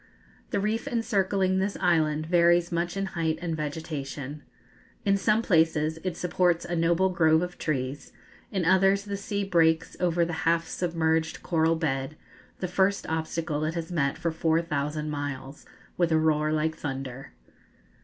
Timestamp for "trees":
7.59-8.11